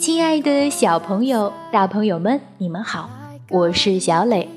[0.00, 3.10] 亲爱的小朋友、大朋友们，你们好，
[3.50, 4.48] 我是小磊。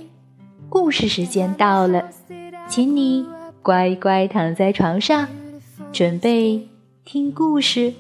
[0.70, 2.02] 故事时间到了，
[2.70, 3.28] 请你
[3.62, 5.28] 乖乖躺在床上，
[5.92, 6.70] 准备
[7.04, 7.94] 听故事。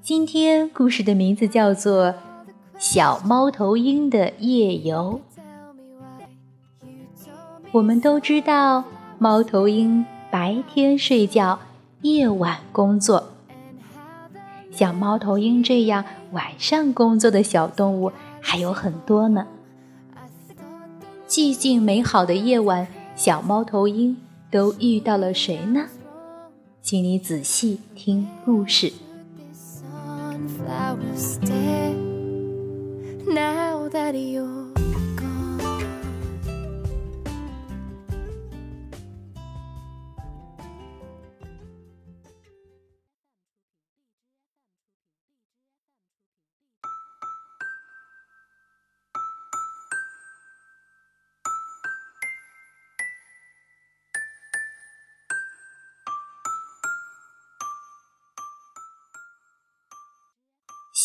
[0.00, 2.10] 今天故事的名字叫做
[2.78, 5.20] 《小猫头鹰的夜游》。
[7.72, 8.84] 我们都知道，
[9.18, 10.06] 猫头鹰
[10.38, 11.58] 白天睡觉，
[12.02, 13.30] 夜晚工作。
[14.70, 19.46] 像猫头鹰这样晚上工作的小动物还有很多呢。
[21.26, 24.14] 寂静美好的夜晚，小猫头鹰
[24.50, 25.86] 都遇到了谁呢？
[26.82, 28.92] 请你仔细听故事。
[33.26, 34.65] Now that you're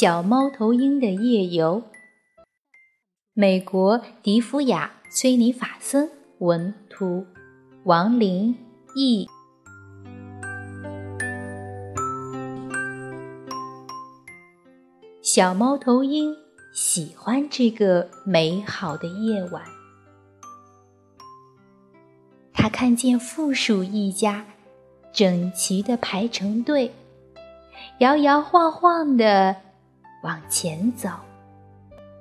[0.01, 1.83] 小猫头鹰的夜游。
[3.35, 7.27] 美国迪夫雅·崔尼法森文图，
[7.83, 8.57] 王林
[8.95, 9.27] 译。
[15.21, 16.35] 小猫头鹰
[16.73, 19.63] 喜欢这个美好的夜晚。
[22.51, 24.47] 他看见负鼠一家
[25.13, 26.91] 整齐的排成队，
[27.99, 29.57] 摇摇晃晃的。
[30.21, 31.09] 往前走，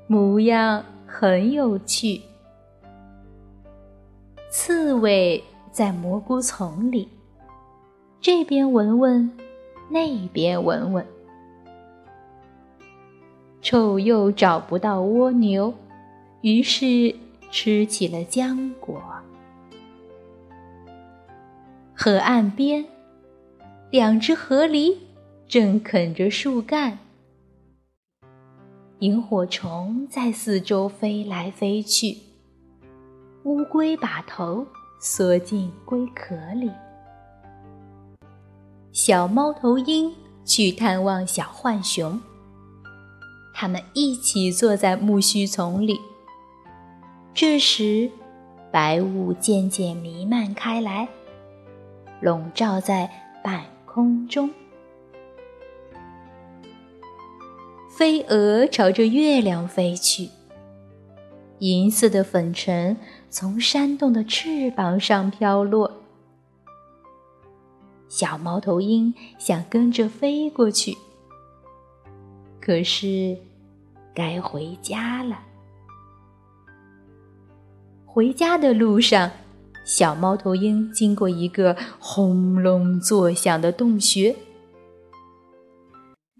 [0.07, 2.23] 模样很有趣。
[4.51, 7.09] 刺猬在蘑菇丛里，
[8.21, 9.31] 这边闻闻，
[9.91, 11.07] 那边闻闻。
[13.63, 15.75] 臭鼬找不到蜗牛，
[16.41, 17.15] 于是
[17.51, 19.01] 吃起了浆果。
[21.95, 22.87] 河岸边，
[23.91, 24.97] 两只河狸
[25.47, 26.99] 正啃着树干。
[29.01, 32.19] 萤火虫在四周飞来飞去，
[33.45, 34.67] 乌龟把头
[35.01, 36.71] 缩进龟壳里。
[38.93, 40.13] 小猫头鹰
[40.45, 42.21] 去探望小浣熊，
[43.55, 45.99] 他们一起坐在苜蓿丛里。
[47.33, 48.11] 这时，
[48.71, 51.09] 白雾渐渐弥漫开来，
[52.21, 53.11] 笼罩在
[53.43, 54.51] 半空中。
[58.01, 60.31] 飞蛾朝着月亮飞去，
[61.59, 62.97] 银色的粉尘
[63.29, 66.01] 从扇动的翅膀上飘落。
[68.09, 70.97] 小猫头鹰想跟着飞过去，
[72.59, 73.37] 可是
[74.15, 75.39] 该回家了。
[78.07, 79.31] 回家的路上，
[79.85, 84.35] 小猫头鹰经过一个轰隆作响的洞穴。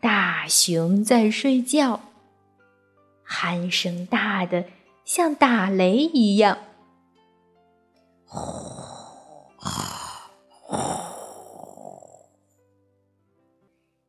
[0.01, 2.01] 大熊在睡觉，
[3.27, 4.65] 鼾声大的
[5.05, 6.59] 像打雷一样。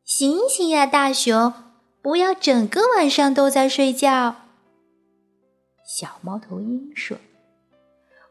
[0.04, 1.52] 醒醒呀，大熊，
[2.00, 4.36] 不要整个晚上都在睡觉。
[5.84, 7.18] 小猫头鹰说：“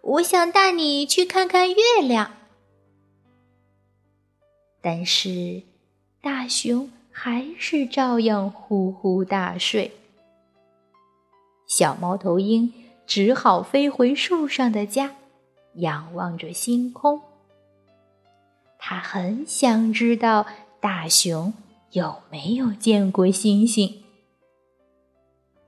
[0.02, 2.32] 我想带你去看看月亮。”
[4.82, 5.62] 但是，
[6.22, 6.90] 大熊。
[7.24, 9.92] 还是照样呼呼大睡。
[11.68, 12.74] 小猫头鹰
[13.06, 15.18] 只好飞回树上的家，
[15.76, 17.22] 仰望着星空。
[18.80, 20.48] 它很想知道
[20.80, 21.54] 大熊
[21.92, 24.02] 有没有见过星星。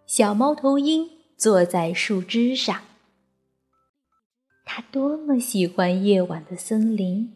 [0.07, 1.07] 小猫头鹰
[1.37, 2.81] 坐在树枝上，
[4.65, 7.31] 它多么喜欢夜晚的森林。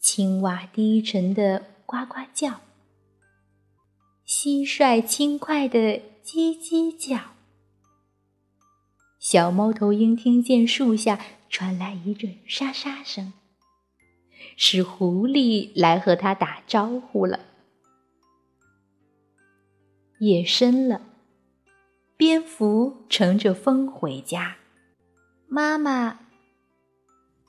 [0.00, 1.75] 青蛙低沉的。
[1.86, 2.60] 呱呱叫，
[4.26, 7.36] 蟋蟀轻快的叽叽叫。
[9.20, 11.18] 小猫头鹰听见树下
[11.48, 13.32] 传来一阵沙沙声，
[14.56, 17.40] 是狐狸来和它打招呼了。
[20.18, 21.02] 夜深了，
[22.16, 24.56] 蝙蝠乘着风回家。
[25.46, 26.18] 妈妈，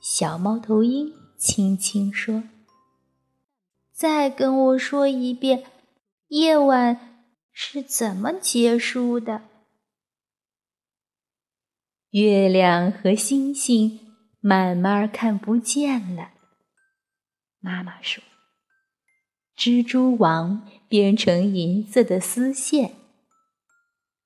[0.00, 2.44] 小猫头鹰轻轻说。
[3.98, 5.64] 再跟我说一遍，
[6.28, 9.42] 夜晚是怎么结束的？
[12.10, 13.98] 月亮和星星
[14.38, 16.30] 慢慢看不见了，
[17.58, 18.22] 妈妈说
[19.58, 22.94] ：“蜘蛛网变成银色的丝线，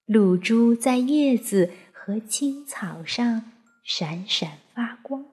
[0.05, 3.51] 露珠在叶子和青草上
[3.83, 5.25] 闪闪发光，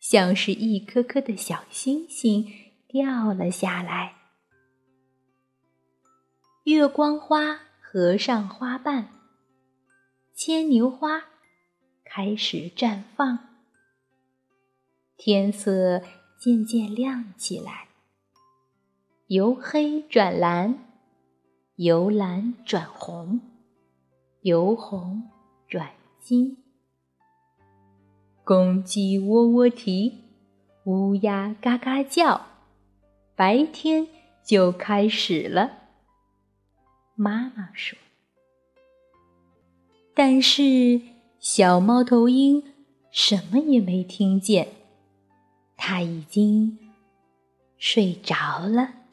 [0.00, 2.46] 像是一颗颗的小星星
[2.96, 4.14] 掉了下来。
[6.64, 9.08] 月光花合上花瓣，
[10.34, 11.24] 牵牛花
[12.04, 13.38] 开始绽放，
[15.18, 16.02] 天色。”
[16.38, 17.88] 渐渐亮起来，
[19.28, 20.78] 由黑转蓝，
[21.76, 23.40] 由蓝转红，
[24.42, 25.30] 由红
[25.66, 26.58] 转金。
[28.44, 30.24] 公鸡喔喔啼，
[30.84, 32.46] 乌鸦嘎嘎叫，
[33.36, 34.08] 白天
[34.42, 35.70] 就开始了。
[37.14, 37.98] 妈妈说。
[40.14, 41.02] 但是
[41.38, 42.62] 小猫头鹰
[43.10, 44.68] 什么也没听见。
[45.76, 46.78] 它已经
[47.76, 49.05] 睡着了。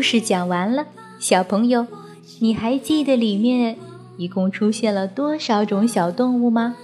[0.00, 0.86] 故事讲完了，
[1.18, 1.86] 小朋友，
[2.38, 3.76] 你还记得里面
[4.16, 6.74] 一共出现了多少种小动物吗？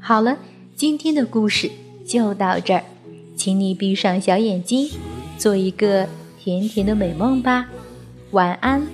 [0.00, 0.38] 好了，
[0.74, 1.70] 今天的故事
[2.06, 2.82] 就到这儿，
[3.36, 4.88] 请你闭上小眼睛，
[5.36, 6.08] 做一个
[6.42, 7.68] 甜甜的美梦吧，
[8.30, 8.86] 晚安。